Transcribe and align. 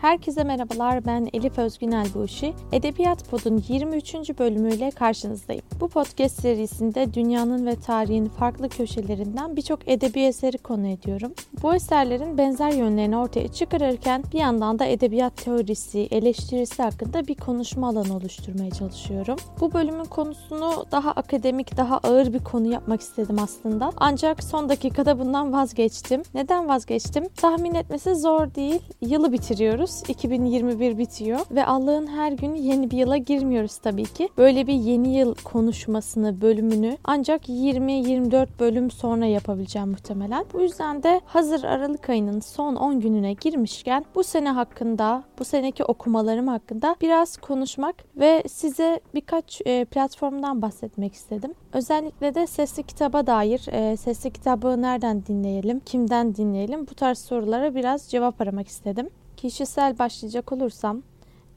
Herkese 0.00 0.44
merhabalar 0.44 1.06
ben 1.06 1.28
Elif 1.32 1.58
Özgün 1.58 1.92
Elbuşi. 1.92 2.54
Edebiyat 2.72 3.30
Pod'un 3.30 3.64
23. 3.68 4.14
bölümüyle 4.14 4.90
karşınızdayım. 4.90 5.62
Bu 5.80 5.88
podcast 5.88 6.40
serisinde 6.40 7.14
dünyanın 7.14 7.66
ve 7.66 7.76
tarihin 7.76 8.26
farklı 8.26 8.68
köşelerinden 8.68 9.56
birçok 9.56 9.88
edebi 9.88 10.20
eseri 10.20 10.58
konu 10.58 10.86
ediyorum. 10.86 11.32
Bu 11.62 11.74
eserlerin 11.74 12.38
benzer 12.38 12.72
yönlerini 12.72 13.16
ortaya 13.16 13.48
çıkarırken 13.48 14.24
bir 14.32 14.38
yandan 14.38 14.78
da 14.78 14.84
edebiyat 14.84 15.36
teorisi, 15.36 16.08
eleştirisi 16.10 16.82
hakkında 16.82 17.26
bir 17.26 17.34
konuşma 17.34 17.88
alanı 17.88 18.16
oluşturmaya 18.16 18.70
çalışıyorum. 18.70 19.36
Bu 19.60 19.72
bölümün 19.72 20.04
konusunu 20.04 20.86
daha 20.92 21.10
akademik, 21.10 21.76
daha 21.76 21.98
ağır 21.98 22.32
bir 22.32 22.44
konu 22.44 22.72
yapmak 22.72 23.00
istedim 23.00 23.36
aslında. 23.42 23.92
Ancak 23.96 24.44
son 24.44 24.68
dakikada 24.68 25.18
bundan 25.18 25.52
vazgeçtim. 25.52 26.22
Neden 26.34 26.68
vazgeçtim? 26.68 27.28
Tahmin 27.28 27.74
etmesi 27.74 28.14
zor 28.14 28.54
değil. 28.54 28.80
Yılı 29.00 29.32
bitiriyoruz. 29.32 29.87
2021 30.08 30.98
bitiyor 30.98 31.40
ve 31.50 31.66
Allah'ın 31.66 32.06
her 32.06 32.32
günü 32.32 32.58
yeni 32.58 32.90
bir 32.90 32.96
yıla 32.96 33.16
girmiyoruz 33.16 33.78
tabii 33.78 34.04
ki. 34.04 34.28
Böyle 34.38 34.66
bir 34.66 34.74
yeni 34.74 35.16
yıl 35.18 35.34
konuşmasını, 35.44 36.40
bölümünü 36.40 36.96
ancak 37.04 37.48
20-24 37.48 38.48
bölüm 38.60 38.90
sonra 38.90 39.26
yapabileceğim 39.26 39.88
muhtemelen. 39.88 40.44
Bu 40.52 40.60
yüzden 40.60 41.02
de 41.02 41.20
hazır 41.24 41.64
Aralık 41.64 42.08
ayının 42.08 42.40
son 42.40 42.74
10 42.74 43.00
gününe 43.00 43.32
girmişken 43.32 44.04
bu 44.14 44.24
sene 44.24 44.50
hakkında, 44.50 45.24
bu 45.38 45.44
seneki 45.44 45.84
okumalarım 45.84 46.48
hakkında 46.48 46.96
biraz 47.00 47.36
konuşmak 47.36 47.96
ve 48.16 48.42
size 48.48 49.00
birkaç 49.14 49.60
e, 49.64 49.84
platformdan 49.84 50.62
bahsetmek 50.62 51.14
istedim. 51.14 51.54
Özellikle 51.72 52.34
de 52.34 52.46
sesli 52.46 52.82
kitaba 52.82 53.26
dair, 53.26 53.66
e, 53.72 53.96
sesli 53.96 54.30
kitabı 54.30 54.82
nereden 54.82 55.26
dinleyelim, 55.26 55.80
kimden 55.80 56.34
dinleyelim 56.34 56.86
bu 56.90 56.94
tarz 56.94 57.18
sorulara 57.18 57.74
biraz 57.74 58.08
cevap 58.08 58.40
aramak 58.40 58.68
istedim. 58.68 59.10
Kişisel 59.38 59.98
başlayacak 59.98 60.52
olursam 60.52 61.02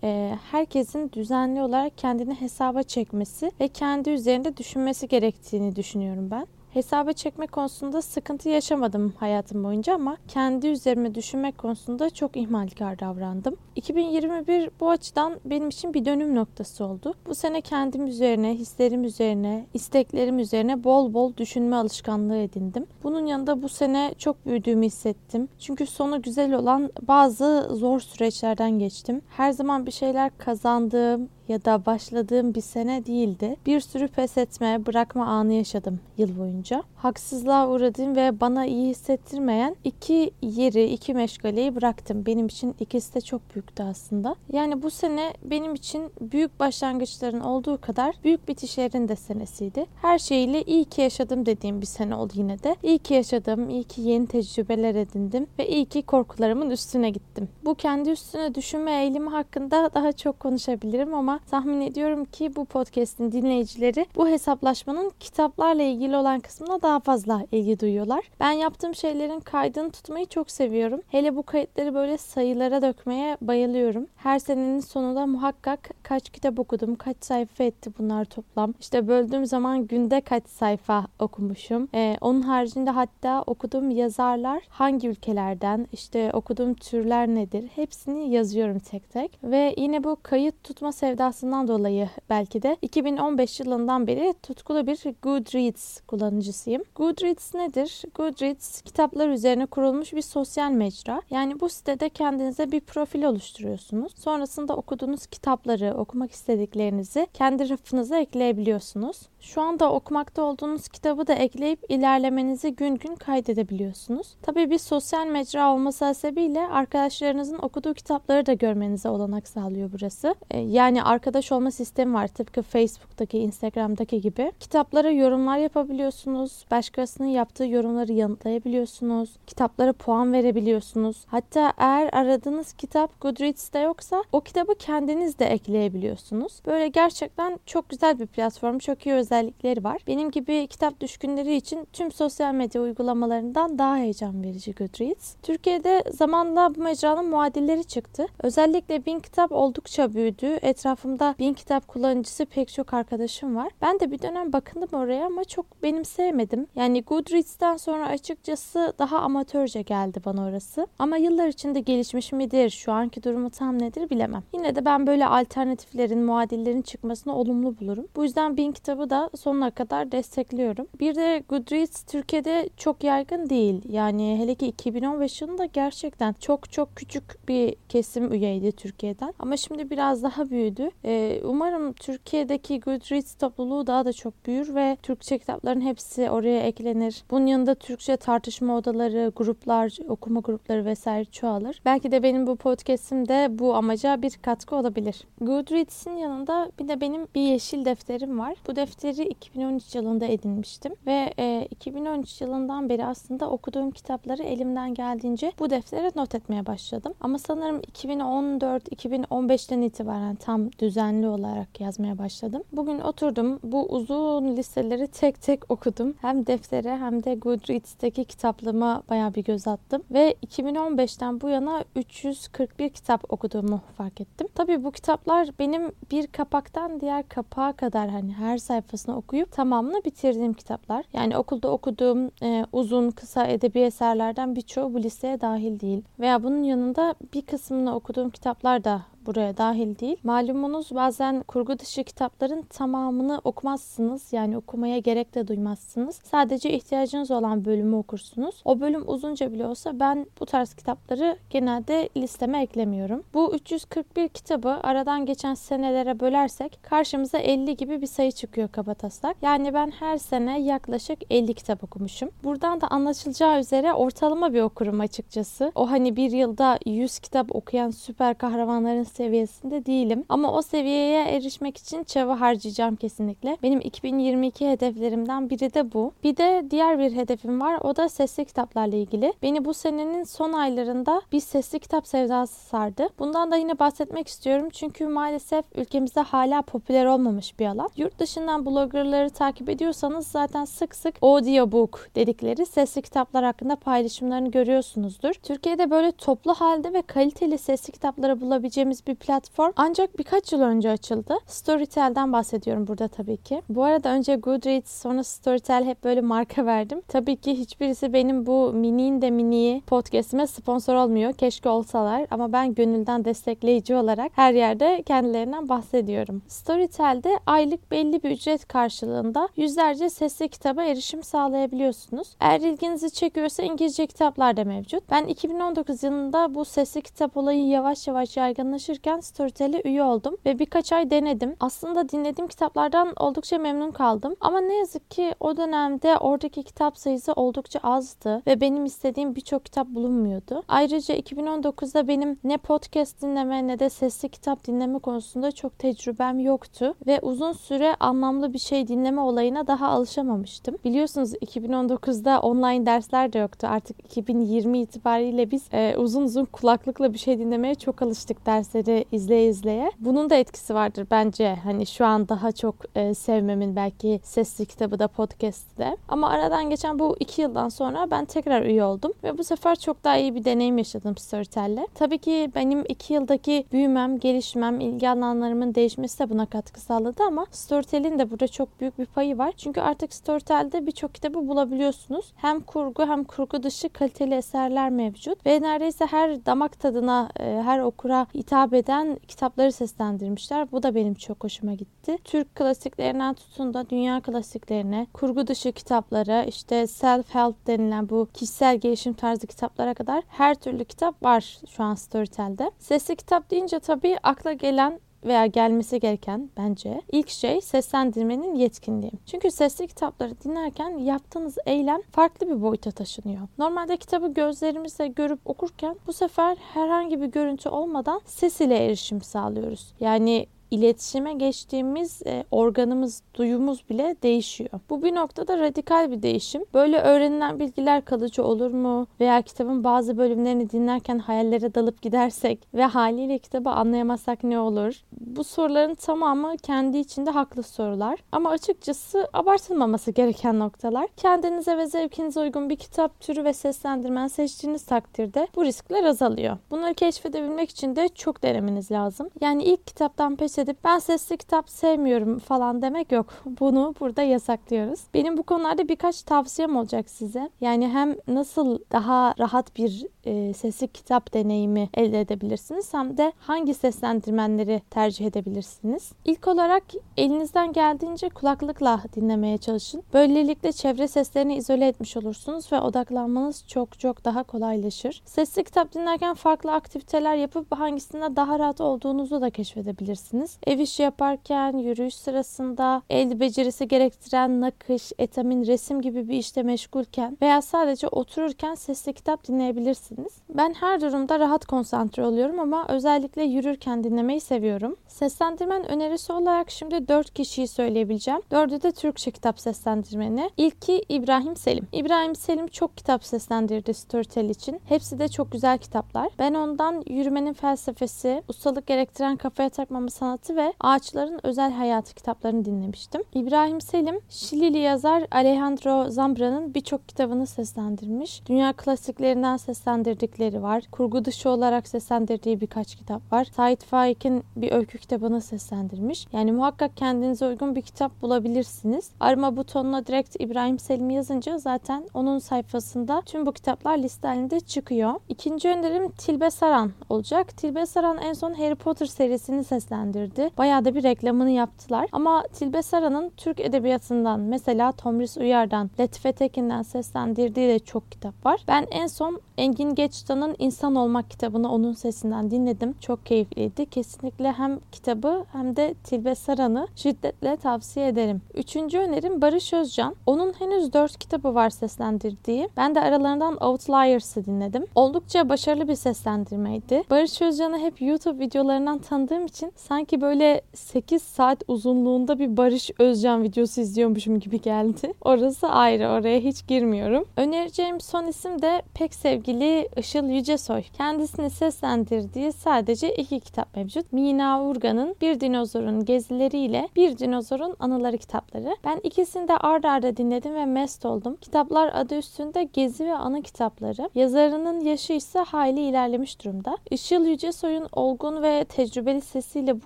e, 0.04 0.38
herkesin 0.52 1.12
düzenli 1.12 1.62
olarak 1.62 1.98
kendini 1.98 2.34
hesaba 2.42 2.84
çekmesi 2.84 3.52
ve 3.60 3.68
kendi 3.68 4.10
üzerinde 4.10 4.58
düşünmesi 4.58 5.08
gerektiğini 5.08 5.76
düşünüyorum 5.76 6.32
ben. 6.32 6.48
Hesaba 6.74 7.14
çekme 7.14 7.48
konusunda 7.48 8.02
sıkıntı 8.02 8.50
yaşamadım 8.50 9.14
hayatım 9.18 9.64
boyunca 9.64 9.96
ama 9.96 10.18
kendi 10.28 10.68
üzerime 10.68 11.16
düşünmek 11.16 11.58
konusunda 11.58 12.10
çok 12.10 12.38
ihmalkar 12.38 13.00
davrandım. 13.00 13.56
2021 13.76 14.70
bu 14.80 14.90
açıdan 14.90 15.40
benim 15.46 15.70
için 15.70 15.94
bir 15.94 16.06
dönüm 16.06 16.36
noktası 16.36 16.86
oldu. 16.86 17.14
Bu 17.28 17.36
sene 17.36 17.62
kendim 17.62 18.08
üzerine, 18.08 18.54
hislerim 18.54 19.04
üzerine, 19.04 19.66
isteklerim 19.74 20.40
üzerine 20.40 20.84
bol 20.84 21.14
bol 21.14 21.36
düşünme 21.38 21.76
alışkanlığı 21.76 22.38
edindim. 22.38 22.86
Bunun 23.04 23.26
yanında 23.26 23.62
bu 23.62 23.70
sene 23.70 24.14
çok 24.18 24.46
büyüdüğümü 24.46 24.86
hissettim. 24.86 25.48
Çünkü 25.60 25.86
sonu 25.86 26.22
güzel 26.22 26.54
olan 26.54 26.92
bazı 27.02 27.70
zor 27.72 28.00
süreçlerden 28.00 28.72
geçtim. 28.80 29.22
Her 29.30 29.52
zaman 29.52 29.86
bir 29.86 29.92
şeyler 29.92 30.38
kazandığım, 30.38 31.30
ya 31.52 31.66
da 31.66 31.86
başladığım 31.86 32.56
bir 32.56 32.62
sene 32.62 33.06
değildi. 33.06 33.56
Bir 33.66 33.80
sürü 33.80 34.08
pes 34.08 34.38
etme, 34.38 34.86
bırakma 34.86 35.26
anı 35.26 35.54
yaşadım 35.54 36.00
yıl 36.18 36.40
boyunca. 36.40 36.84
Haksızlığa 36.96 37.70
uğradığım 37.70 38.16
ve 38.16 38.40
bana 38.40 38.66
iyi 38.66 38.90
hissettirmeyen 38.90 39.76
iki 39.84 40.32
yeri, 40.42 40.86
iki 40.86 41.14
meşgaleyi 41.14 41.76
bıraktım. 41.76 42.26
Benim 42.26 42.46
için 42.46 42.76
ikisi 42.80 43.16
de 43.16 43.22
çok 43.22 43.56
büyüktü 43.56 43.84
aslında. 43.84 44.36
Yani 44.54 44.84
bu 44.84 44.90
sene 44.90 45.34
benim 45.44 45.74
için 45.74 46.12
büyük 46.22 46.60
başlangıçların 46.60 47.40
olduğu 47.40 47.82
kadar 47.82 48.16
büyük 48.24 48.48
bitişlerin 48.48 49.08
de 49.08 49.16
senesiydi. 49.16 49.86
Her 50.02 50.20
şeyle 50.20 50.64
iyi 50.64 50.86
ki 50.86 51.02
yaşadım 51.02 51.46
dediğim 51.46 51.82
bir 51.82 51.86
sene 51.86 52.16
oldu 52.16 52.34
yine 52.36 52.64
de. 52.64 52.76
İyi 52.84 53.00
ki 53.00 53.14
yaşadım, 53.14 53.70
iyi 53.70 53.84
ki 53.84 54.02
yeni 54.02 54.28
tecrübeler 54.28 54.96
edindim 54.96 55.48
ve 55.60 55.68
iyi 55.68 55.86
ki 55.86 56.02
korkularımın 56.02 56.70
üstüne 56.70 57.10
gittim. 57.10 57.50
Bu 57.66 57.76
kendi 57.76 58.10
üstüne 58.10 58.56
düşünme 58.56 59.02
eğilimi 59.02 59.30
hakkında 59.30 59.90
daha 59.94 60.12
çok 60.12 60.40
konuşabilirim 60.40 61.14
ama 61.14 61.40
tahmin 61.50 61.82
ediyorum 61.82 62.26
ki 62.26 62.56
bu 62.56 62.66
podcast'in 62.66 63.32
dinleyicileri 63.32 64.06
bu 64.16 64.28
hesaplaşmanın 64.28 65.12
kitaplarla 65.20 65.84
ilgili 65.84 66.16
olan 66.16 66.40
kısmına 66.40 66.82
daha 66.82 67.00
fazla 67.00 67.46
ilgi 67.52 67.80
duyuyorlar. 67.80 68.24
Ben 68.40 68.52
yaptığım 68.52 68.96
şeylerin 68.96 69.40
kaydını 69.40 69.92
tutmayı 69.92 70.26
çok 70.26 70.52
seviyorum. 70.52 71.02
Hele 71.08 71.36
bu 71.36 71.44
kayıtları 71.44 71.94
böyle 71.94 72.18
sayılara 72.18 72.82
dökmeye 72.82 73.38
bayılıyorum. 73.42 74.08
Her 74.16 74.40
senenin 74.40 74.80
sonunda 74.80 75.26
muhakkak 75.26 75.90
kaç 76.04 76.30
kitap 76.30 76.60
okudum, 76.60 76.96
kaç 76.96 77.16
sayfa 77.20 77.64
etti 77.64 77.92
bunlar 78.00 78.26
toplam. 78.26 78.74
İşte 78.80 79.08
böldüğüm 79.08 79.46
zaman 79.46 79.88
günde 79.88 80.22
kaç 80.22 80.48
sayfa 80.48 81.06
okumuşum. 81.20 81.88
Ee, 81.94 82.18
onun 82.22 82.42
haricinde 82.42 82.90
hatta 82.90 83.44
okuduğum 83.48 83.90
yazarlar 83.90 84.62
hangi 84.70 85.08
ülkelerden, 85.08 85.88
işte 85.94 86.32
okuduğum 86.34 86.74
türler 86.74 87.28
nedir 87.28 87.70
hepsini 87.76 88.30
yazıyorum 88.30 88.80
tek 88.80 89.10
tek. 89.10 89.40
Ve 89.44 89.76
yine 89.78 90.04
bu 90.04 90.18
kayıt 90.24 90.64
tutma 90.64 90.92
sevdası 90.92 91.21
sevdasından 91.22 91.68
dolayı 91.68 92.10
belki 92.30 92.62
de 92.62 92.78
2015 92.82 93.60
yılından 93.60 94.08
beri 94.08 94.34
tutkulu 94.44 94.88
bir 94.88 95.00
Goodreads 95.22 96.02
kullanıcısıyım. 96.02 96.84
Goodreads 96.96 97.54
nedir? 97.54 98.04
Goodreads 98.16 98.82
kitaplar 98.82 99.30
üzerine 99.30 99.66
kurulmuş 99.66 100.14
bir 100.14 100.22
sosyal 100.22 100.72
mecra. 100.72 101.22
Yani 101.30 101.60
bu 101.60 101.70
sitede 101.70 102.10
kendinize 102.10 102.72
bir 102.72 102.80
profil 102.80 103.24
oluşturuyorsunuz. 103.24 104.12
Sonrasında 104.18 104.76
okuduğunuz 104.76 105.26
kitapları, 105.26 105.94
okumak 105.98 106.32
istediklerinizi 106.32 107.28
kendi 107.34 107.70
rafınıza 107.70 108.18
ekleyebiliyorsunuz. 108.18 109.22
Şu 109.42 109.62
anda 109.62 109.92
okumakta 109.92 110.42
olduğunuz 110.42 110.88
kitabı 110.88 111.28
da 111.28 111.34
ekleyip 111.34 111.80
ilerlemenizi 111.90 112.76
gün 112.76 112.96
gün 112.96 113.16
kaydedebiliyorsunuz. 113.16 114.36
Tabii 114.42 114.70
bir 114.70 114.78
sosyal 114.78 115.28
mecra 115.28 115.74
olması 115.74 116.06
hasebiyle 116.06 116.60
arkadaşlarınızın 116.60 117.58
okuduğu 117.58 117.94
kitapları 117.94 118.46
da 118.46 118.54
görmenize 118.54 119.10
olanak 119.10 119.48
sağlıyor 119.48 119.90
burası. 119.94 120.36
Ee, 120.52 120.60
yani 120.60 121.04
arkadaş 121.04 121.52
olma 121.52 121.72
sistemi 121.72 122.14
var 122.14 122.28
tıpkı 122.28 122.62
Facebook'taki, 122.62 123.38
Instagram'daki 123.38 124.22
gibi. 124.22 124.52
Kitaplara 124.60 125.12
yorumlar 125.12 125.58
yapabiliyorsunuz. 125.58 126.66
Başkasının 126.72 127.28
yaptığı 127.28 127.66
yorumları 127.66 128.14
yanıtlayabiliyorsunuz. 128.14 129.30
Kitaplara 129.48 129.94
puan 129.94 130.34
verebiliyorsunuz. 130.34 131.26
Hatta 131.28 131.74
eğer 131.78 132.10
aradığınız 132.14 132.74
kitap 132.74 133.22
Goodreads'te 133.22 133.80
yoksa 133.80 134.24
o 134.32 134.42
kitabı 134.42 134.76
kendiniz 134.76 135.40
de 135.40 135.46
ekleyebiliyorsunuz. 135.46 136.62
Böyle 136.66 136.88
gerçekten 136.88 137.60
çok 137.66 137.90
güzel 137.90 138.20
bir 138.20 138.28
platform. 138.28 138.78
Çok 138.80 139.06
iyi 139.06 139.16
özellikleri 139.32 139.84
var. 139.84 140.02
Benim 140.08 140.32
gibi 140.32 140.68
kitap 140.68 141.02
düşkünleri 141.02 141.56
için 141.56 141.88
tüm 141.94 142.12
sosyal 142.12 142.54
medya 142.54 142.82
uygulamalarından 142.82 143.78
daha 143.78 143.98
heyecan 143.98 144.44
verici 144.44 144.74
Goodreads. 144.74 145.36
Türkiye'de 145.44 146.04
zamanla 146.12 146.76
bu 146.76 146.82
mecranın 146.82 147.30
muadilleri 147.30 147.84
çıktı. 147.84 148.26
Özellikle 148.44 149.06
bin 149.06 149.20
kitap 149.20 149.52
oldukça 149.52 150.14
büyüdü. 150.14 150.60
Etrafımda 150.62 151.36
bin 151.40 151.54
kitap 151.54 151.88
kullanıcısı 151.88 152.46
pek 152.46 152.74
çok 152.74 152.94
arkadaşım 152.94 153.56
var. 153.56 153.72
Ben 153.82 154.00
de 154.00 154.12
bir 154.12 154.22
dönem 154.22 154.54
bakındım 154.54 154.90
oraya 154.94 155.26
ama 155.26 155.44
çok 155.44 155.84
benimseyemedim. 155.84 156.68
Yani 156.76 157.04
Goodreads'ten 157.04 157.78
sonra 157.78 158.08
açıkçası 158.08 158.94
daha 159.00 159.20
amatörce 159.20 159.82
geldi 159.82 160.22
bana 160.26 160.46
orası. 160.46 160.88
Ama 161.00 161.18
yıllar 161.18 161.48
içinde 161.48 161.80
gelişmiş 161.80 162.32
midir, 162.32 162.70
şu 162.70 162.92
anki 162.92 163.24
durumu 163.24 163.50
tam 163.50 163.82
nedir 163.82 164.10
bilemem. 164.10 164.44
Yine 164.54 164.76
de 164.76 164.86
ben 164.86 165.08
böyle 165.08 165.26
alternatiflerin, 165.28 166.24
muadillerin 166.24 166.82
çıkmasını 166.82 167.36
olumlu 167.36 167.80
bulurum. 167.80 168.08
Bu 168.16 168.24
yüzden 168.24 168.58
bin 168.58 168.72
kitabı 168.72 169.10
da 169.10 169.21
sonuna 169.36 169.72
kadar 169.72 170.12
destekliyorum. 170.12 170.88
Bir 171.00 171.16
de 171.16 171.44
Goodreads 171.50 172.04
Türkiye'de 172.04 172.70
çok 172.78 173.04
yaygın 173.04 173.50
değil. 173.50 173.82
Yani 173.90 174.38
hele 174.40 174.56
ki 174.56 174.68
2015 174.68 175.42
yılında 175.42 175.66
gerçekten 175.66 176.34
çok 176.34 176.72
çok 176.72 176.96
küçük 176.96 177.48
bir 177.48 177.76
kesim 177.90 178.34
üyeydi 178.34 178.72
Türkiye'den. 178.72 179.34
Ama 179.40 179.58
şimdi 179.58 179.90
biraz 179.90 180.24
daha 180.24 180.50
büyüdü. 180.50 180.90
Ee, 181.06 181.42
umarım 181.44 181.94
Türkiye'deki 181.94 182.80
Goodreads 182.80 183.34
topluluğu 183.34 183.88
daha 183.88 184.06
da 184.06 184.14
çok 184.14 184.46
büyür 184.46 184.76
ve 184.76 184.98
Türkçe 185.04 185.38
kitapların 185.38 185.82
hepsi 185.82 186.30
oraya 186.30 186.62
eklenir. 186.62 187.24
Bunun 187.32 187.46
yanında 187.46 187.76
Türkçe 187.76 188.18
tartışma 188.18 188.78
odaları, 188.78 189.32
gruplar, 189.36 189.98
okuma 190.10 190.40
grupları 190.40 190.86
vesaire 190.86 191.26
çoğalır. 191.26 191.82
Belki 191.86 192.12
de 192.12 192.24
benim 192.24 192.48
bu 192.48 192.56
podcast'im 192.56 193.28
de 193.28 193.48
bu 193.60 193.76
amaca 193.76 194.22
bir 194.22 194.32
katkı 194.42 194.76
olabilir. 194.76 195.24
Goodreads'in 195.42 196.18
yanında 196.18 196.72
bir 196.80 196.88
de 196.88 197.02
benim 197.02 197.28
bir 197.36 197.42
yeşil 197.42 197.86
defterim 197.86 198.40
var. 198.40 198.56
Bu 198.68 198.76
defteri 198.76 199.11
2013 199.20 199.96
yılında 199.96 200.26
edinmiştim 200.26 200.96
ve 201.06 201.34
e, 201.40 201.68
2013 201.72 202.42
yılından 202.42 202.90
beri 202.90 203.06
aslında 203.06 203.50
okuduğum 203.50 203.92
kitapları 203.92 204.44
elimden 204.44 204.94
geldiğince 204.94 205.52
bu 205.60 205.70
deftere 205.70 206.12
not 206.16 206.36
etmeye 206.36 206.66
başladım. 206.66 207.14
Ama 207.22 207.40
sanırım 207.40 207.80
2014-2015'ten 207.80 209.82
itibaren 209.82 210.36
tam 210.36 210.72
düzenli 210.72 211.28
olarak 211.28 211.82
yazmaya 211.82 212.18
başladım. 212.18 212.64
Bugün 212.72 213.00
oturdum 213.00 213.60
bu 213.64 213.86
uzun 213.86 214.58
listeleri 214.58 215.08
tek 215.08 215.42
tek 215.42 215.72
okudum. 215.72 216.16
Hem 216.22 216.48
deftere 216.48 216.98
hem 216.98 217.24
de 217.24 217.36
Goodreads'teki 217.36 218.26
kitaplığıma 218.26 219.04
baya 219.10 219.36
bir 219.36 219.44
göz 219.44 219.68
attım 219.68 220.04
ve 220.12 220.36
2015'ten 220.48 221.42
bu 221.42 221.50
yana 221.50 221.84
341 221.96 222.90
kitap 222.90 223.34
okuduğumu 223.34 223.82
fark 223.98 224.22
ettim. 224.22 224.48
Tabii 224.56 224.84
bu 224.84 224.92
kitaplar 224.92 225.50
benim 225.60 225.92
bir 226.12 226.28
kapaktan 226.28 227.02
diğer 227.02 227.30
kapağa 227.30 227.74
kadar 227.74 228.10
hani 228.10 228.34
her 228.34 228.58
sayfası 228.58 229.01
sonrasında 229.02 229.16
okuyup 229.16 229.52
tamamını 229.52 230.04
bitirdiğim 230.06 230.54
kitaplar. 230.54 231.06
Yani 231.14 231.38
okulda 231.38 231.72
okuduğum 231.72 232.32
e, 232.44 232.66
uzun 232.72 233.12
kısa 233.12 233.48
edebi 233.48 233.80
eserlerden 233.80 234.56
birçoğu 234.56 234.94
bu 234.94 235.04
listeye 235.04 235.42
dahil 235.42 235.80
değil. 235.80 236.04
Veya 236.20 236.44
bunun 236.44 236.64
yanında 236.64 237.16
bir 237.34 237.42
kısmını 237.42 237.96
okuduğum 237.96 238.30
kitaplar 238.30 238.84
da 238.84 239.02
buraya 239.26 239.58
dahil 239.58 240.00
değil. 240.00 240.18
Malumunuz 240.24 240.96
bazen 240.96 241.44
kurgu 241.44 241.80
dışı 241.80 242.04
kitapların 242.04 242.62
tamamını 242.62 243.42
okumazsınız. 243.44 244.34
Yani 244.34 244.58
okumaya 244.58 245.00
gerek 245.00 245.36
de 245.36 245.48
duymazsınız. 245.48 246.20
Sadece 246.24 246.72
ihtiyacınız 246.74 247.32
olan 247.32 247.66
bölümü 247.66 247.96
okursunuz. 247.96 248.62
O 248.66 248.80
bölüm 248.80 249.04
uzunca 249.08 249.52
bile 249.52 249.66
olsa 249.66 250.00
ben 250.00 250.26
bu 250.40 250.46
tarz 250.46 250.74
kitapları 250.74 251.38
genelde 251.50 252.10
listeme 252.18 252.62
eklemiyorum. 252.62 253.24
Bu 253.34 253.56
341 253.56 254.28
kitabı 254.28 254.70
aradan 254.70 255.26
geçen 255.26 255.54
senelere 255.54 256.20
bölersek 256.20 256.80
karşımıza 256.84 257.38
50 257.38 257.78
gibi 257.78 258.02
bir 258.02 258.08
sayı 258.08 258.32
çıkıyor 258.32 258.68
kabataslak. 258.68 259.38
Yani 259.42 259.74
ben 259.74 259.92
her 259.92 260.18
sene 260.18 260.62
yaklaşık 260.62 261.20
50 261.30 261.54
kitap 261.54 261.84
okumuşum. 261.84 262.30
Buradan 262.44 262.82
da 262.82 262.88
anlaşılacağı 262.88 263.60
üzere 263.60 263.94
ortalama 263.94 264.54
bir 264.54 264.62
okurum 264.62 265.00
açıkçası. 265.00 265.72
O 265.76 265.92
hani 265.92 266.16
bir 266.16 266.32
yılda 266.32 266.80
100 266.86 267.20
kitap 267.20 267.56
okuyan 267.56 267.90
süper 267.90 268.38
kahramanların 268.38 269.04
seviyesinde 269.12 269.86
değilim. 269.86 270.26
Ama 270.30 270.54
o 270.54 270.62
seviyeye 270.62 271.26
erişmek 271.26 271.78
için 271.78 272.04
çaba 272.04 272.40
harcayacağım 272.40 272.96
kesinlikle. 272.96 273.58
Benim 273.64 273.82
2022 273.82 274.70
hedeflerimden 274.70 275.50
biri 275.50 275.74
de 275.74 275.94
bu. 275.94 276.12
Bir 276.24 276.38
de 276.38 276.66
diğer 276.72 277.00
bir 277.00 277.16
hedefim 277.16 277.62
var. 277.62 277.80
O 277.82 277.96
da 277.96 278.10
sesli 278.10 278.46
kitaplarla 278.46 278.96
ilgili. 278.96 279.34
Beni 279.42 279.66
bu 279.66 279.74
senenin 279.74 280.24
son 280.24 280.54
aylarında 280.54 281.22
bir 281.32 281.40
sesli 281.40 281.80
kitap 281.80 282.08
sevdası 282.08 282.66
sardı. 282.66 283.08
Bundan 283.20 283.52
da 283.52 283.56
yine 283.56 283.80
bahsetmek 283.80 284.28
istiyorum. 284.28 284.70
Çünkü 284.74 285.08
maalesef 285.08 285.66
ülkemizde 285.76 286.22
hala 286.22 286.62
popüler 286.62 287.06
olmamış 287.06 287.60
bir 287.60 287.66
alan. 287.66 287.90
Yurt 287.98 288.20
dışından 288.20 288.66
bloggerları 288.66 289.30
takip 289.30 289.70
ediyorsanız 289.70 290.28
zaten 290.28 290.66
sık 290.66 290.96
sık 290.96 291.16
audiobook 291.22 292.08
dedikleri 292.16 292.66
sesli 292.66 293.02
kitaplar 293.02 293.44
hakkında 293.44 293.76
paylaşımlarını 293.76 294.52
görüyorsunuzdur. 294.52 295.34
Türkiye'de 295.34 295.92
böyle 295.92 296.12
toplu 296.12 296.54
halde 296.54 296.94
ve 296.94 297.02
kaliteli 297.02 297.58
sesli 297.58 297.92
kitapları 297.94 298.42
bulabileceğimiz 298.42 299.01
bir 299.08 299.16
platform 299.16 299.72
ancak 299.76 300.20
birkaç 300.20 300.54
yıl 300.54 300.62
önce 300.62 300.90
açıldı. 300.90 301.38
Storytel'den 301.46 302.34
bahsediyorum 302.34 302.88
burada 302.88 303.08
tabii 303.08 303.38
ki. 303.38 303.62
Bu 303.70 303.84
arada 303.84 304.10
önce 304.10 304.36
Goodreads 304.36 305.02
sonra 305.02 305.24
Storytel 305.24 305.86
hep 305.86 306.04
böyle 306.04 306.22
marka 306.22 306.66
verdim. 306.72 307.02
Tabii 307.08 307.36
ki 307.36 307.60
hiçbirisi 307.60 308.14
benim 308.14 308.46
bu 308.46 308.74
mini'in 308.74 309.22
de 309.22 309.32
mini'yi 309.32 309.82
podcastime 309.82 310.48
sponsor 310.48 310.96
olmuyor. 310.96 311.34
Keşke 311.34 311.70
olsalar 311.70 312.28
ama 312.32 312.54
ben 312.54 312.74
gönülden 312.74 313.26
destekleyici 313.26 313.96
olarak 313.96 314.32
her 314.36 314.54
yerde 314.54 315.04
kendilerinden 315.06 315.70
bahsediyorum. 315.70 316.42
Storytel'de 316.48 317.40
aylık 317.46 317.92
belli 317.92 318.24
bir 318.24 318.32
ücret 318.32 318.68
karşılığında 318.68 319.50
yüzlerce 319.58 320.10
sesli 320.10 320.48
kitaba 320.50 320.84
erişim 320.84 321.24
sağlayabiliyorsunuz. 321.24 322.36
Eğer 322.40 322.60
ilginizi 322.60 323.12
çekiyorsa 323.12 323.64
İngilizce 323.64 324.08
kitaplar 324.08 324.58
da 324.58 324.64
mevcut. 324.64 325.04
Ben 325.12 325.26
2019 325.26 326.04
yılında 326.04 326.56
bu 326.56 326.66
sesli 326.66 327.02
kitap 327.02 327.38
olayı 327.38 327.68
yavaş 327.68 328.08
yavaş 328.08 328.38
yaygınlaşır 328.38 328.91
çalışırken 328.92 329.20
Storytel'e 329.20 329.82
üye 329.86 330.04
oldum 330.04 330.38
ve 330.46 330.60
birkaç 330.60 330.94
ay 330.94 331.10
denedim. 331.10 331.56
Aslında 331.60 332.10
dinlediğim 332.10 332.48
kitaplardan 332.48 333.14
oldukça 333.20 333.58
memnun 333.58 333.92
kaldım. 333.92 334.36
Ama 334.42 334.60
ne 334.60 334.78
yazık 334.78 335.12
ki 335.12 335.36
o 335.40 335.58
dönemde 335.58 336.18
oradaki 336.18 336.64
kitap 336.64 336.98
sayısı 336.98 337.34
oldukça 337.34 337.80
azdı 337.84 338.42
ve 338.48 338.62
benim 338.62 338.86
istediğim 338.86 339.36
birçok 339.36 339.66
kitap 339.66 339.88
bulunmuyordu. 339.88 340.64
Ayrıca 340.68 341.16
2019'da 341.16 342.08
benim 342.08 342.40
ne 342.44 342.58
podcast 342.58 343.22
dinleme 343.22 343.68
ne 343.68 343.80
de 343.80 343.90
sesli 343.90 344.30
kitap 344.30 344.68
dinleme 344.68 345.00
konusunda 345.00 345.52
çok 345.52 345.80
tecrübem 345.80 346.40
yoktu 346.40 346.94
ve 347.08 347.20
uzun 347.22 347.52
süre 347.52 347.96
anlamlı 348.00 348.54
bir 348.54 348.60
şey 348.60 348.88
dinleme 348.88 349.22
olayına 349.22 349.68
daha 349.68 349.88
alışamamıştım. 349.88 350.78
Biliyorsunuz 350.86 351.34
2019'da 351.34 352.40
online 352.40 352.86
dersler 352.86 353.34
de 353.34 353.40
yoktu. 353.40 353.68
Artık 353.70 354.00
2020 354.06 354.80
itibariyle 354.80 355.52
biz 355.52 355.64
e, 355.74 355.96
uzun 355.98 356.24
uzun 356.24 356.46
kulaklıkla 356.46 357.14
bir 357.14 357.20
şey 357.20 357.40
dinlemeye 357.40 357.76
çok 357.76 358.02
alıştık 358.02 358.46
dersleri 358.46 358.81
dersleri 358.86 359.06
izleye 359.12 359.48
izleye. 359.48 359.92
Bunun 360.00 360.30
da 360.30 360.36
etkisi 360.36 360.74
vardır 360.74 361.08
bence. 361.12 361.56
Hani 361.64 361.86
şu 361.86 362.06
an 362.06 362.30
daha 362.30 362.52
çok 362.52 362.76
e, 362.96 363.14
sevmemin 363.14 363.76
belki 363.76 364.20
sesli 364.24 364.66
kitabı 364.66 365.00
da 365.00 365.08
podcast'ı 365.08 365.78
da. 365.78 365.98
Ama 366.08 366.30
aradan 366.30 366.70
geçen 366.70 367.00
bu 367.00 367.16
iki 367.20 367.42
yıldan 367.42 367.70
sonra 367.70 368.12
ben 368.12 368.26
tekrar 368.26 368.62
üye 368.62 368.84
oldum. 368.84 369.14
Ve 369.24 369.38
bu 369.38 369.44
sefer 369.44 369.76
çok 369.76 370.04
daha 370.04 370.18
iyi 370.18 370.36
bir 370.36 370.46
deneyim 370.46 370.78
yaşadım 370.78 371.18
Storytel'le. 371.18 371.88
Tabii 371.96 372.18
ki 372.18 372.52
benim 372.56 372.84
iki 372.90 373.14
yıldaki 373.14 373.66
büyümem, 373.72 374.20
gelişmem, 374.20 374.80
ilgi 374.80 375.10
alanlarımın 375.10 375.76
değişmesi 375.76 376.20
de 376.20 376.30
buna 376.30 376.46
katkı 376.46 376.82
sağladı 376.82 377.24
ama 377.24 377.46
Storytel'in 377.52 378.20
de 378.20 378.32
burada 378.32 378.48
çok 378.48 378.82
büyük 378.82 379.00
bir 379.00 379.06
payı 379.06 379.38
var. 379.38 379.52
Çünkü 379.58 379.82
artık 379.82 380.14
Storytel'de 380.14 380.88
birçok 380.88 381.16
kitabı 381.16 381.48
bulabiliyorsunuz. 381.48 382.34
Hem 382.36 382.60
kurgu 382.60 383.06
hem 383.06 383.24
kurgu 383.24 383.64
dışı 383.64 383.90
kaliteli 383.90 384.34
eserler 384.34 384.90
mevcut. 384.90 385.46
Ve 385.46 385.62
neredeyse 385.62 386.06
her 386.06 386.46
damak 386.46 386.80
tadına, 386.80 387.30
e, 387.40 387.44
her 387.44 387.80
okura 387.80 388.28
hitap 388.36 388.71
hitap 388.72 388.90
eden 388.90 389.20
kitapları 389.28 389.72
seslendirmişler. 389.72 390.72
Bu 390.72 390.84
da 390.84 390.96
benim 390.96 391.14
çok 391.14 391.44
hoşuma 391.44 391.74
gitti. 391.74 392.18
Türk 392.24 392.56
klasiklerinden 392.56 393.34
tutun 393.34 393.74
da 393.74 393.90
dünya 393.90 394.22
klasiklerine, 394.22 395.08
kurgu 395.14 395.48
dışı 395.48 395.72
kitaplara, 395.72 396.44
işte 396.44 396.84
self-help 396.84 397.54
denilen 397.68 398.10
bu 398.10 398.28
kişisel 398.34 398.78
gelişim 398.78 399.14
tarzı 399.14 399.48
kitaplara 399.48 399.94
kadar 399.94 400.24
her 400.28 400.56
türlü 400.56 400.86
kitap 400.86 401.24
var 401.24 401.60
şu 401.70 401.84
an 401.84 401.96
Storytel'de. 401.96 402.72
Sesli 402.80 403.16
kitap 403.16 403.52
deyince 403.52 403.80
tabii 403.80 404.18
akla 404.24 404.54
gelen 404.54 405.00
veya 405.26 405.46
gelmesi 405.46 406.00
gereken 406.00 406.50
bence 406.58 407.02
ilk 407.12 407.30
şey 407.30 407.62
seslendirmenin 407.62 408.56
yetkinliği. 408.56 409.12
Çünkü 409.26 409.52
sesli 409.52 409.88
kitapları 409.88 410.42
dinlerken 410.42 410.90
yaptığınız 410.90 411.58
eylem 411.66 412.02
farklı 412.12 412.50
bir 412.50 412.62
boyuta 412.62 412.92
taşınıyor. 412.92 413.42
Normalde 413.58 413.98
kitabı 413.98 414.34
gözlerimizle 414.34 415.08
görüp 415.08 415.40
okurken 415.46 415.96
bu 416.08 416.14
sefer 416.14 416.58
herhangi 416.74 417.22
bir 417.22 417.28
görüntü 417.28 417.70
olmadan 417.70 418.22
ses 418.26 418.62
ile 418.62 418.86
erişim 418.86 419.22
sağlıyoruz. 419.22 419.94
Yani 420.00 420.48
iletişime 420.72 421.34
geçtiğimiz 421.34 422.22
e, 422.26 422.44
organımız, 422.52 423.24
duyumuz 423.34 423.90
bile 423.90 424.16
değişiyor. 424.24 424.70
Bu 424.90 425.04
bir 425.04 425.16
noktada 425.16 425.58
radikal 425.60 426.12
bir 426.12 426.22
değişim. 426.22 426.64
Böyle 426.74 427.00
öğrenilen 427.00 427.60
bilgiler 427.60 428.06
kalıcı 428.06 428.44
olur 428.44 428.72
mu? 428.72 429.08
Veya 429.20 429.42
kitabın 429.42 429.84
bazı 429.84 430.18
bölümlerini 430.18 430.70
dinlerken 430.70 431.20
hayallere 431.20 431.76
dalıp 431.76 432.02
gidersek 432.02 432.68
ve 432.74 432.86
haliyle 432.86 433.38
kitabı 433.38 433.70
anlayamazsak 433.70 434.44
ne 434.44 434.60
olur? 434.60 435.02
Bu 435.12 435.44
soruların 435.44 435.96
tamamı 435.96 436.58
kendi 436.58 436.98
içinde 436.98 437.30
haklı 437.30 437.64
sorular. 437.64 438.20
Ama 438.32 438.50
açıkçası 438.50 439.28
abartılmaması 439.34 440.12
gereken 440.12 440.60
noktalar. 440.60 441.08
Kendinize 441.18 441.78
ve 441.78 441.86
zevkinize 441.86 442.40
uygun 442.40 442.70
bir 442.70 442.76
kitap 442.76 443.20
türü 443.20 443.44
ve 443.44 443.54
seslendirmen 443.54 444.28
seçtiğiniz 444.28 444.86
takdirde 444.86 445.48
bu 445.56 445.66
riskler 445.66 446.04
azalıyor. 446.04 446.58
Bunları 446.72 446.94
keşfedebilmek 446.94 447.70
için 447.70 447.96
de 447.96 448.08
çok 448.08 448.44
denemeniz 448.44 448.92
lazım. 448.92 449.30
Yani 449.42 449.64
ilk 449.64 449.88
kitaptan 449.88 450.36
pes 450.36 450.58
edip 450.62 450.84
ben 450.84 451.00
sesli 451.00 451.38
kitap 451.38 451.70
sevmiyorum 451.70 452.40
falan 452.40 452.82
demek 452.82 453.12
yok. 453.12 453.26
Bunu 453.60 453.96
burada 454.00 454.22
yasaklıyoruz. 454.22 455.00
Benim 455.14 455.38
bu 455.38 455.44
konularda 455.44 455.88
birkaç 455.90 456.24
tavsiyem 456.24 456.76
olacak 456.76 457.10
size. 457.10 457.50
Yani 457.62 457.88
hem 457.88 458.16
nasıl 458.28 458.80
daha 458.92 459.34
rahat 459.40 459.76
bir 459.78 460.08
e, 460.26 460.54
sesli 460.54 460.88
kitap 460.88 461.34
deneyimi 461.34 461.90
elde 461.94 462.22
edebilirsiniz 462.22 462.94
hem 462.94 463.18
de 463.18 463.34
hangi 463.40 463.74
seslendirmenleri 463.74 464.82
tercih 464.90 465.26
edebilirsiniz. 465.26 466.12
İlk 466.26 466.48
olarak 466.48 466.84
elinizden 467.18 467.74
geldiğince 467.74 468.30
kulaklıkla 468.30 469.02
dinlemeye 469.16 469.58
çalışın. 469.58 470.04
Böylelikle 470.14 470.72
çevre 470.72 471.08
seslerini 471.08 471.56
izole 471.56 471.88
etmiş 471.88 472.18
olursunuz 472.18 472.72
ve 472.72 472.82
odaklanmanız 472.82 473.68
çok 473.68 474.00
çok 474.00 474.26
daha 474.26 474.44
kolaylaşır. 474.44 475.22
Sesli 475.26 475.64
kitap 475.64 475.94
dinlerken 475.94 476.34
farklı 476.34 476.72
aktiviteler 476.72 477.36
yapıp 477.36 477.72
hangisinde 477.72 478.36
daha 478.36 478.60
rahat 478.60 478.82
olduğunuzu 478.82 479.42
da 479.42 479.50
keşfedebilirsiniz 479.50 480.51
yapabilirsiniz. 480.52 480.58
Ev 480.68 480.80
işi 480.80 481.04
yaparken, 481.04 481.78
yürüyüş 481.78 482.16
sırasında, 482.16 483.02
el 483.10 483.40
becerisi 483.40 483.88
gerektiren 483.88 484.62
nakış, 484.62 485.12
etamin, 485.20 485.66
resim 485.66 486.02
gibi 486.02 486.28
bir 486.28 486.38
işte 486.38 486.64
meşgulken 486.64 487.38
veya 487.42 487.62
sadece 487.62 488.08
otururken 488.08 488.76
sesli 488.76 489.14
kitap 489.14 489.48
dinleyebilirsiniz. 489.48 490.42
Ben 490.50 490.74
her 490.74 491.02
durumda 491.02 491.40
rahat 491.40 491.66
konsantre 491.66 492.26
oluyorum 492.26 492.60
ama 492.60 492.86
özellikle 492.90 493.44
yürürken 493.44 494.04
dinlemeyi 494.04 494.40
seviyorum. 494.40 494.96
Seslendirmen 495.08 495.86
önerisi 495.92 496.34
olarak 496.34 496.72
şimdi 496.72 497.08
4 497.08 497.34
kişiyi 497.34 497.68
söyleyebileceğim. 497.68 498.42
Dördü 498.52 498.82
de 498.82 498.92
Türkçe 498.92 499.32
kitap 499.32 499.60
seslendirmeni. 499.60 500.50
İlki 500.58 501.04
İbrahim 501.10 501.56
Selim. 501.56 501.88
İbrahim 501.92 502.36
Selim 502.36 502.68
çok 502.68 502.98
kitap 502.98 503.26
seslendirdi 503.26 503.94
Storytel 503.94 504.50
için. 504.50 504.82
Hepsi 504.86 505.20
de 505.20 505.28
çok 505.28 505.52
güzel 505.52 505.78
kitaplar. 505.78 506.30
Ben 506.40 506.54
ondan 506.54 507.04
Yürümenin 507.08 507.54
Felsefesi, 507.54 508.44
Ustalık 508.48 508.88
Gerektiren 508.88 509.38
Kafaya 509.38 509.70
Takmama 509.70 510.10
Sanatı 510.10 510.41
Hayatı 510.42 510.56
ve 510.56 510.74
Ağaçların 510.80 511.40
Özel 511.44 511.72
Hayatı 511.72 512.16
kitaplarını 512.16 512.66
dinlemiştim. 512.66 513.24
İbrahim 513.34 513.82
Selim, 513.82 514.20
Şilili 514.30 514.78
yazar 514.78 515.24
Alejandro 515.32 516.10
Zambra'nın 516.10 516.74
birçok 516.74 517.08
kitabını 517.08 517.48
seslendirmiş. 517.48 518.42
Dünya 518.46 518.74
klasiklerinden 518.74 519.58
seslendirdikleri 519.58 520.64
var. 520.64 520.84
Kurgu 520.92 521.26
dışı 521.26 521.50
olarak 521.50 521.88
seslendirdiği 521.88 522.62
birkaç 522.62 522.96
kitap 522.96 523.34
var. 523.34 523.48
Said 523.56 523.82
Faik'in 523.82 524.44
bir 524.56 524.72
öykü 524.72 524.98
kitabını 524.98 525.42
seslendirmiş. 525.42 526.28
Yani 526.34 526.52
muhakkak 526.52 526.98
kendinize 526.98 527.48
uygun 527.48 527.76
bir 527.76 527.82
kitap 527.82 528.22
bulabilirsiniz. 528.22 529.12
Arama 529.20 529.58
butonuna 529.58 530.06
direkt 530.06 530.36
İbrahim 530.40 530.80
Selim 530.80 531.10
yazınca 531.10 531.58
zaten 531.58 532.08
onun 532.14 532.40
sayfasında 532.40 533.22
tüm 533.26 533.46
bu 533.46 533.52
kitaplar 533.52 533.98
liste 533.98 534.60
çıkıyor. 534.60 535.14
İkinci 535.30 535.70
önerim 535.70 536.12
Tilbe 536.12 536.52
Saran 536.52 536.92
olacak. 537.10 537.58
Tilbe 537.58 537.86
Saran 537.86 538.18
en 538.18 538.34
son 538.34 538.54
Harry 538.54 538.76
Potter 538.76 539.06
serisini 539.06 539.64
seslendirdi. 539.64 540.31
Bayağı 540.58 540.86
da 540.86 540.96
bir 540.96 541.04
reklamını 541.04 541.50
yaptılar. 541.50 542.08
Ama 542.12 542.44
Tilbe 542.54 542.82
Saran'ın 542.82 543.32
Türk 543.38 543.60
edebiyatından 543.60 544.40
mesela 544.40 544.92
Tomris 544.92 545.38
Uyar'dan, 545.38 545.90
Latife 546.00 546.32
Tekin'den 546.32 546.82
seslendirdiği 546.82 547.70
de 547.70 547.80
çok 547.80 548.12
kitap 548.12 548.46
var. 548.46 548.62
Ben 548.68 548.88
en 548.92 549.08
son 549.08 549.42
Engin 549.62 549.96
Geçtan'ın 549.96 550.56
İnsan 550.60 550.96
Olmak 550.96 551.30
kitabını 551.30 551.72
onun 551.72 551.94
sesinden 551.94 552.52
dinledim. 552.52 552.96
Çok 553.02 553.26
keyifliydi. 553.26 553.86
Kesinlikle 553.86 554.52
hem 554.52 554.80
kitabı 554.92 555.46
hem 555.52 555.76
de 555.76 555.94
Tilbe 556.04 556.36
Saran'ı 556.36 556.88
şiddetle 556.96 557.58
tavsiye 557.58 558.08
ederim. 558.08 558.42
Üçüncü 558.54 558.98
önerim 558.98 559.42
Barış 559.42 559.74
Özcan. 559.74 560.16
Onun 560.26 560.54
henüz 560.60 560.94
dört 560.94 561.18
kitabı 561.18 561.56
var 561.56 561.70
seslendirdiği. 561.70 562.70
Ben 562.78 562.96
de 562.96 563.02
aralarından 563.02 563.58
Outliers'ı 563.64 564.46
dinledim. 564.46 564.86
Oldukça 564.96 565.50
başarılı 565.50 565.88
bir 565.88 565.96
seslendirmeydi. 565.96 567.04
Barış 567.10 567.42
Özcan'ı 567.42 567.80
hep 567.80 568.02
YouTube 568.02 568.46
videolarından 568.46 569.00
tanıdığım 569.00 569.46
için 569.46 569.72
sanki 569.76 570.22
böyle 570.22 570.62
8 570.74 571.22
saat 571.22 571.64
uzunluğunda 571.68 572.40
bir 572.40 572.58
Barış 572.58 572.92
Özcan 573.00 573.44
videosu 573.44 573.82
izliyormuşum 573.82 574.40
gibi 574.40 574.62
geldi. 574.62 575.14
Orası 575.22 575.68
ayrı. 575.68 576.10
Oraya 576.10 576.40
hiç 576.40 576.68
girmiyorum. 576.68 577.26
Önereceğim 577.38 578.00
son 578.00 578.28
isim 578.28 578.62
de 578.62 578.82
pek 578.94 579.14
sevgili 579.16 579.51
Işıl 579.52 580.24
Yücesoy. 580.24 580.84
Kendisini 580.98 581.50
seslendirdiği 581.50 582.52
sadece 582.52 583.16
iki 583.16 583.40
kitap 583.40 583.76
mevcut. 583.76 584.14
Mina 584.14 584.64
Urgan'ın 584.64 585.16
Bir 585.22 585.40
Dinozorun 585.40 586.06
Gezileriyle 586.06 586.90
Bir 586.96 587.18
Dinozorun 587.18 587.76
Anıları 587.80 588.18
kitapları. 588.18 588.76
Ben 588.84 589.00
ikisini 589.04 589.48
de 589.48 589.58
ard 589.58 589.84
arda 589.84 590.18
dinledim 590.18 590.56
ve 590.56 590.66
mest 590.66 591.06
oldum. 591.06 591.36
Kitaplar 591.42 591.92
adı 591.94 592.18
üstünde 592.18 592.64
gezi 592.64 593.06
ve 593.06 593.14
anı 593.14 593.42
kitapları. 593.42 594.10
Yazarının 594.16 594.80
yaşı 594.80 595.14
ise 595.14 595.40
hayli 595.40 595.80
ilerlemiş 595.80 596.44
durumda. 596.46 596.78
Işıl 596.92 597.26
Yücesoy'un 597.26 597.88
olgun 597.92 598.44
ve 598.44 598.66
tecrübeli 598.66 599.22
sesiyle 599.22 599.82
bu 599.82 599.86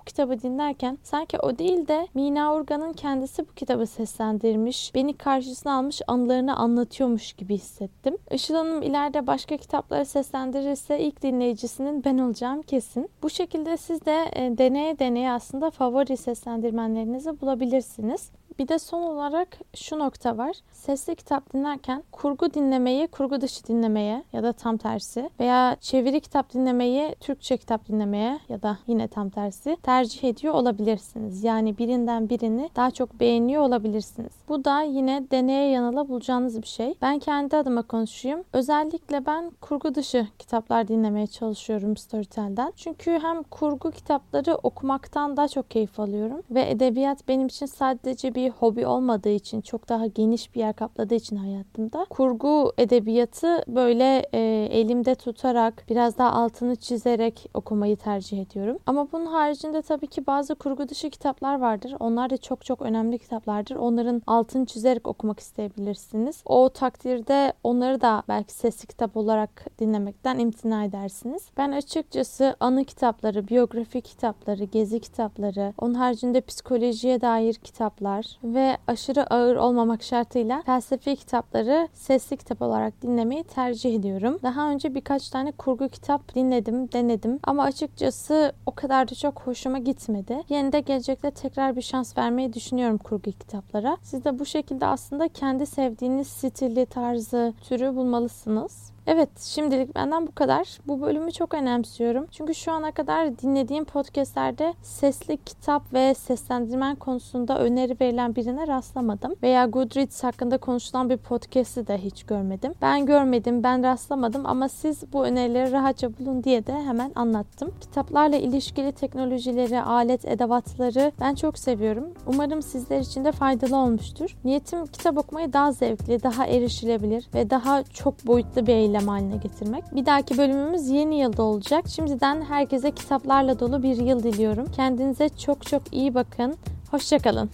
kitabı 0.00 0.42
dinlerken 0.42 0.98
sanki 1.02 1.38
o 1.38 1.58
değil 1.58 1.88
de 1.88 2.08
Mina 2.14 2.54
Urgan'ın 2.54 2.92
kendisi 2.92 3.48
bu 3.48 3.52
kitabı 3.52 3.86
seslendirmiş, 3.86 4.94
beni 4.94 5.16
karşısına 5.16 5.76
almış 5.76 6.02
anılarını 6.06 6.56
anlatıyormuş 6.56 7.32
gibi 7.32 7.54
hissettim. 7.54 8.16
Işıl 8.30 8.54
Hanım 8.54 8.82
ileride 8.82 9.26
başka 9.26 9.55
kitapları 9.56 10.04
seslendirirse 10.04 11.00
ilk 11.00 11.22
dinleyicisinin 11.22 12.04
ben 12.04 12.18
olacağım 12.18 12.62
kesin. 12.62 13.10
Bu 13.22 13.30
şekilde 13.30 13.76
siz 13.76 14.04
de 14.04 14.30
e, 14.32 14.58
deneye 14.58 14.98
deneye 14.98 15.30
aslında 15.30 15.70
favori 15.70 16.16
seslendirmenlerinizi 16.16 17.40
bulabilirsiniz. 17.40 18.30
Bir 18.58 18.68
de 18.68 18.78
son 18.78 19.02
olarak 19.02 19.58
şu 19.74 19.98
nokta 19.98 20.38
var. 20.38 20.56
Sesli 20.72 21.14
kitap 21.14 21.52
dinlerken 21.52 22.02
kurgu 22.12 22.54
dinlemeyi 22.54 23.06
kurgu 23.06 23.40
dışı 23.40 23.66
dinlemeye 23.66 24.24
ya 24.32 24.42
da 24.42 24.52
tam 24.52 24.76
tersi 24.76 25.30
veya 25.40 25.76
çeviri 25.80 26.20
kitap 26.20 26.54
dinlemeyi 26.54 27.14
Türkçe 27.20 27.56
kitap 27.56 27.88
dinlemeye 27.88 28.38
ya 28.48 28.62
da 28.62 28.78
yine 28.86 29.08
tam 29.08 29.30
tersi 29.30 29.76
tercih 29.82 30.24
ediyor 30.24 30.54
olabilirsiniz. 30.54 31.44
Yani 31.44 31.78
birinden 31.78 32.28
birini 32.28 32.70
daha 32.76 32.90
çok 32.90 33.20
beğeniyor 33.20 33.62
olabilirsiniz. 33.62 34.32
Bu 34.48 34.64
da 34.64 34.82
yine 34.82 35.24
deneye 35.30 35.70
yanıla 35.70 36.08
bulacağınız 36.08 36.62
bir 36.62 36.66
şey. 36.66 36.94
Ben 37.02 37.18
kendi 37.18 37.56
adıma 37.56 37.82
konuşayım. 37.82 38.44
Özellikle 38.52 39.26
ben 39.26 39.50
kurgu 39.60 39.94
dışı 39.94 40.26
kitaplar 40.38 40.88
dinlemeye 40.88 41.26
çalışıyorum 41.26 41.96
Storytel'den. 41.96 42.72
Çünkü 42.76 43.10
hem 43.22 43.42
kurgu 43.42 43.90
kitapları 43.90 44.54
okumaktan 44.54 45.36
daha 45.36 45.48
çok 45.48 45.70
keyif 45.70 46.00
alıyorum 46.00 46.42
ve 46.50 46.70
edebiyat 46.70 47.28
benim 47.28 47.46
için 47.46 47.66
sadece 47.66 48.34
bir 48.34 48.45
hobi 48.50 48.86
olmadığı 48.86 49.28
için 49.28 49.60
çok 49.60 49.88
daha 49.88 50.06
geniş 50.06 50.54
bir 50.54 50.60
yer 50.60 50.72
kapladığı 50.72 51.14
için 51.14 51.36
hayatımda 51.36 52.06
kurgu 52.10 52.72
edebiyatı 52.78 53.64
böyle 53.68 54.26
e, 54.32 54.68
elimde 54.70 55.14
tutarak 55.14 55.84
biraz 55.88 56.18
daha 56.18 56.32
altını 56.32 56.76
çizerek 56.76 57.50
okumayı 57.54 57.96
tercih 57.96 58.42
ediyorum. 58.42 58.78
Ama 58.86 59.12
bunun 59.12 59.26
haricinde 59.26 59.82
tabii 59.82 60.06
ki 60.06 60.26
bazı 60.26 60.54
kurgu 60.54 60.88
dışı 60.88 61.10
kitaplar 61.10 61.60
vardır. 61.60 61.96
Onlar 62.00 62.30
da 62.30 62.36
çok 62.36 62.64
çok 62.64 62.82
önemli 62.82 63.18
kitaplardır. 63.18 63.76
Onların 63.76 64.22
altını 64.26 64.66
çizerek 64.66 65.08
okumak 65.08 65.40
isteyebilirsiniz. 65.40 66.42
O 66.44 66.68
takdirde 66.68 67.52
onları 67.64 68.00
da 68.00 68.22
belki 68.28 68.52
sesli 68.52 68.86
kitap 68.86 69.16
olarak 69.16 69.66
dinlemekten 69.78 70.38
imtina 70.38 70.84
edersiniz. 70.84 71.48
Ben 71.56 71.72
açıkçası 71.72 72.56
anı 72.60 72.84
kitapları, 72.84 73.48
biyografi 73.48 74.00
kitapları, 74.00 74.64
gezi 74.64 75.00
kitapları, 75.00 75.74
onun 75.78 75.94
haricinde 75.94 76.40
psikolojiye 76.40 77.20
dair 77.20 77.54
kitaplar 77.54 78.35
ve 78.44 78.76
aşırı 78.86 79.34
ağır 79.34 79.56
olmamak 79.56 80.02
şartıyla 80.02 80.62
felsefi 80.66 81.16
kitapları 81.16 81.88
sesli 81.92 82.36
kitap 82.36 82.62
olarak 82.62 83.02
dinlemeyi 83.02 83.44
tercih 83.44 83.94
ediyorum. 83.94 84.38
Daha 84.42 84.70
önce 84.70 84.94
birkaç 84.94 85.28
tane 85.28 85.52
kurgu 85.52 85.88
kitap 85.88 86.34
dinledim, 86.34 86.92
denedim 86.92 87.38
ama 87.42 87.62
açıkçası 87.62 88.52
o 88.66 88.74
kadar 88.74 89.10
da 89.10 89.14
çok 89.14 89.40
hoşuma 89.40 89.78
gitmedi. 89.78 90.42
Yeni 90.48 90.72
de 90.72 90.80
gelecekte 90.80 91.30
tekrar 91.30 91.76
bir 91.76 91.82
şans 91.82 92.18
vermeyi 92.18 92.52
düşünüyorum 92.52 92.98
kurgu 92.98 93.30
kitaplara. 93.32 93.96
Siz 94.02 94.24
de 94.24 94.38
bu 94.38 94.46
şekilde 94.46 94.86
aslında 94.86 95.28
kendi 95.28 95.66
sevdiğiniz 95.66 96.28
stili, 96.28 96.86
tarzı, 96.86 97.54
türü 97.68 97.96
bulmalısınız. 97.96 98.95
Evet 99.08 99.40
şimdilik 99.40 99.94
benden 99.94 100.26
bu 100.26 100.32
kadar. 100.34 100.78
Bu 100.86 101.00
bölümü 101.00 101.32
çok 101.32 101.54
önemsiyorum. 101.54 102.26
Çünkü 102.30 102.54
şu 102.54 102.72
ana 102.72 102.90
kadar 102.92 103.38
dinlediğim 103.38 103.84
podcastlerde 103.84 104.74
sesli 104.82 105.36
kitap 105.36 105.92
ve 105.92 106.14
seslendirmen 106.14 106.96
konusunda 106.96 107.58
öneri 107.58 107.96
verilen 108.00 108.36
birine 108.36 108.66
rastlamadım. 108.66 109.34
Veya 109.42 109.66
Goodreads 109.66 110.24
hakkında 110.24 110.58
konuşulan 110.58 111.10
bir 111.10 111.16
podcast'i 111.16 111.86
de 111.86 111.98
hiç 111.98 112.22
görmedim. 112.22 112.72
Ben 112.82 113.06
görmedim, 113.06 113.62
ben 113.62 113.82
rastlamadım 113.82 114.46
ama 114.46 114.68
siz 114.68 115.12
bu 115.12 115.24
önerileri 115.24 115.72
rahatça 115.72 116.18
bulun 116.18 116.44
diye 116.44 116.66
de 116.66 116.72
hemen 116.72 117.12
anlattım. 117.14 117.74
Kitaplarla 117.80 118.36
ilişkili 118.36 118.92
teknolojileri, 118.92 119.82
alet, 119.82 120.24
edevatları 120.24 121.12
ben 121.20 121.34
çok 121.34 121.58
seviyorum. 121.58 122.04
Umarım 122.26 122.62
sizler 122.62 123.00
için 123.00 123.24
de 123.24 123.32
faydalı 123.32 123.76
olmuştur. 123.76 124.36
Niyetim 124.44 124.86
kitap 124.86 125.18
okumayı 125.18 125.52
daha 125.52 125.72
zevkli, 125.72 126.22
daha 126.22 126.46
erişilebilir 126.46 127.28
ve 127.34 127.50
daha 127.50 127.82
çok 127.82 128.26
boyutlu 128.26 128.66
bir 128.66 128.74
eylem 128.74 128.95
eylem 128.96 129.08
haline 129.08 129.36
getirmek. 129.36 129.84
Bir 129.94 130.06
dahaki 130.06 130.38
bölümümüz 130.38 130.88
yeni 130.88 131.18
yılda 131.18 131.42
olacak. 131.42 131.84
Şimdiden 131.88 132.42
herkese 132.42 132.90
kitaplarla 132.90 133.60
dolu 133.60 133.82
bir 133.82 133.96
yıl 133.96 134.22
diliyorum. 134.22 134.66
Kendinize 134.76 135.28
çok 135.28 135.66
çok 135.66 135.82
iyi 135.92 136.14
bakın. 136.14 136.54
Hoşçakalın. 136.90 137.50